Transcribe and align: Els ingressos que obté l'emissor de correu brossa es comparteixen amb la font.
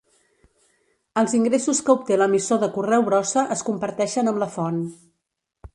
Els 1.21 1.35
ingressos 1.39 1.81
que 1.89 1.93
obté 1.97 2.17
l'emissor 2.21 2.63
de 2.65 2.71
correu 2.79 3.07
brossa 3.11 3.45
es 3.59 3.65
comparteixen 3.69 4.33
amb 4.35 4.43
la 4.45 4.51
font. 4.57 4.83